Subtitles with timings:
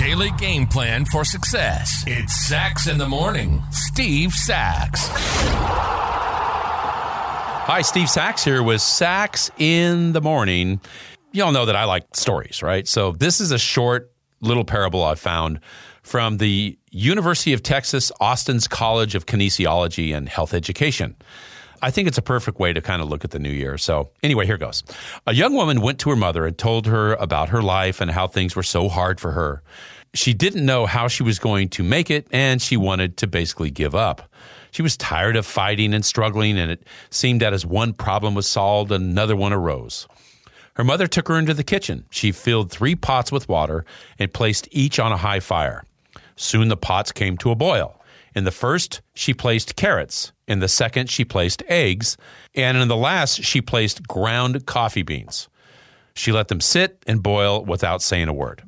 [0.00, 2.04] daily game plan for success.
[2.06, 3.62] It's Sax in the Morning.
[3.70, 5.10] Steve Sax.
[7.66, 10.80] Hi, Steve Sax here with Sax in the Morning.
[11.32, 12.88] You all know that I like stories, right?
[12.88, 15.60] So this is a short little parable I found
[16.02, 21.14] from the University of Texas Austin's College of Kinesiology and Health Education.
[21.82, 23.78] I think it's a perfect way to kind of look at the new year.
[23.78, 24.82] So, anyway, here goes.
[25.26, 28.26] A young woman went to her mother and told her about her life and how
[28.26, 29.62] things were so hard for her.
[30.12, 33.70] She didn't know how she was going to make it, and she wanted to basically
[33.70, 34.30] give up.
[34.72, 38.46] She was tired of fighting and struggling, and it seemed that as one problem was
[38.48, 40.06] solved, another one arose.
[40.74, 42.04] Her mother took her into the kitchen.
[42.10, 43.84] She filled three pots with water
[44.18, 45.84] and placed each on a high fire.
[46.36, 47.99] Soon the pots came to a boil.
[48.34, 50.32] In the first, she placed carrots.
[50.46, 52.16] In the second, she placed eggs.
[52.54, 55.48] And in the last, she placed ground coffee beans.
[56.14, 58.62] She let them sit and boil without saying a word.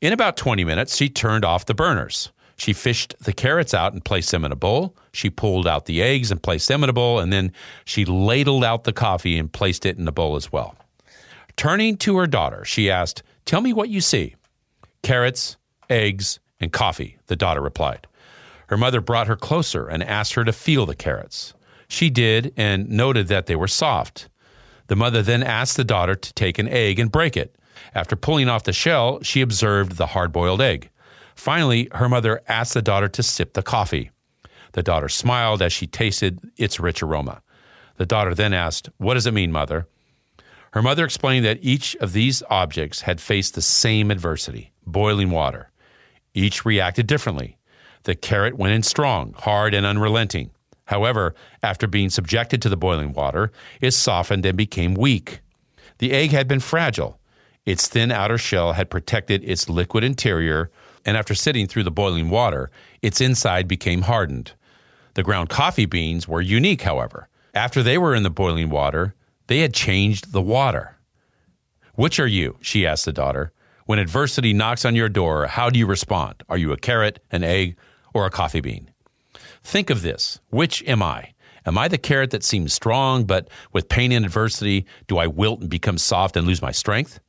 [0.00, 2.30] In about 20 minutes, she turned off the burners.
[2.58, 4.96] She fished the carrots out and placed them in a bowl.
[5.12, 7.18] She pulled out the eggs and placed them in a bowl.
[7.18, 7.52] And then
[7.84, 10.74] she ladled out the coffee and placed it in a bowl as well.
[11.56, 14.34] Turning to her daughter, she asked, Tell me what you see.
[15.02, 15.56] Carrots,
[15.88, 18.06] eggs, and coffee, the daughter replied.
[18.68, 21.54] Her mother brought her closer and asked her to feel the carrots.
[21.88, 24.28] She did and noted that they were soft.
[24.88, 27.56] The mother then asked the daughter to take an egg and break it.
[27.94, 30.90] After pulling off the shell, she observed the hard boiled egg.
[31.34, 34.10] Finally, her mother asked the daughter to sip the coffee.
[34.72, 37.42] The daughter smiled as she tasted its rich aroma.
[37.96, 39.86] The daughter then asked, What does it mean, mother?
[40.72, 45.70] Her mother explained that each of these objects had faced the same adversity boiling water.
[46.34, 47.56] Each reacted differently.
[48.06, 50.52] The carrot went in strong, hard, and unrelenting.
[50.84, 55.40] However, after being subjected to the boiling water, it softened and became weak.
[55.98, 57.18] The egg had been fragile.
[57.64, 60.70] Its thin outer shell had protected its liquid interior,
[61.04, 62.70] and after sitting through the boiling water,
[63.02, 64.52] its inside became hardened.
[65.14, 67.28] The ground coffee beans were unique, however.
[67.54, 69.16] After they were in the boiling water,
[69.48, 70.96] they had changed the water.
[71.94, 72.56] Which are you?
[72.60, 73.52] she asked the daughter.
[73.86, 76.44] When adversity knocks on your door, how do you respond?
[76.48, 77.76] Are you a carrot, an egg,
[78.16, 78.90] or a coffee bean?
[79.62, 80.40] Think of this.
[80.50, 81.34] Which am I?
[81.66, 85.60] Am I the carrot that seems strong, but with pain and adversity, do I wilt
[85.60, 87.20] and become soft and lose my strength?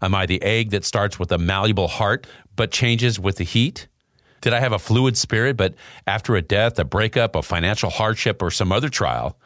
[0.00, 3.88] Am I the egg that starts with a malleable heart, but changes with the heat?
[4.40, 5.74] Did I have a fluid spirit, but
[6.06, 9.36] after a death, a breakup, a financial hardship, or some other trial,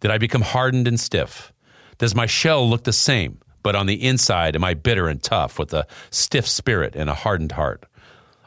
[0.00, 1.52] did I become hardened and stiff?
[1.98, 5.58] Does my shell look the same, but on the inside, am I bitter and tough
[5.58, 7.86] with a stiff spirit and a hardened heart?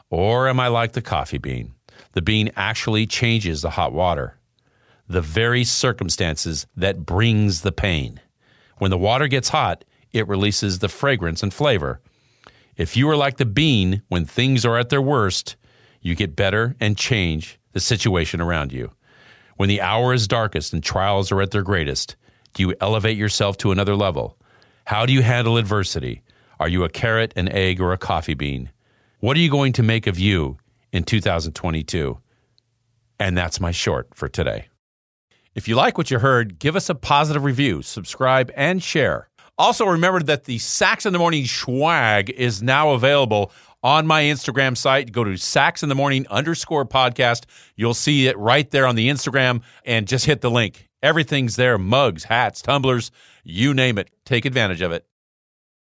[0.08, 1.74] Or am I like the coffee bean?
[2.12, 4.38] The bean actually changes the hot water,
[5.08, 8.20] the very circumstances that brings the pain.
[8.78, 12.00] When the water gets hot, it releases the fragrance and flavor.
[12.76, 15.56] If you are like the bean when things are at their worst,
[16.00, 18.90] you get better and change the situation around you.
[19.56, 22.16] When the hour is darkest and trials are at their greatest,
[22.54, 24.38] do you elevate yourself to another level?
[24.86, 26.22] How do you handle adversity?
[26.58, 28.70] Are you a carrot, an egg, or a coffee bean?
[29.20, 30.56] What are you going to make of you
[30.92, 32.18] in 2022?
[33.18, 34.68] And that's my short for today.
[35.54, 39.28] If you like what you heard, give us a positive review, subscribe, and share.
[39.58, 43.52] Also, remember that the Sax in the Morning swag is now available
[43.82, 45.12] on my Instagram site.
[45.12, 47.44] Go to Sax in the Morning underscore podcast.
[47.76, 50.88] You'll see it right there on the Instagram and just hit the link.
[51.02, 53.10] Everything's there mugs, hats, tumblers,
[53.42, 54.10] you name it.
[54.24, 55.06] Take advantage of it.